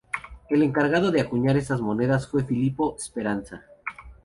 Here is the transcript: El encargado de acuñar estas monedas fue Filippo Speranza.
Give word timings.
El 0.49 0.63
encargado 0.63 1.11
de 1.11 1.21
acuñar 1.21 1.57
estas 1.57 1.79
monedas 1.79 2.27
fue 2.27 2.43
Filippo 2.43 2.95
Speranza. 2.97 3.67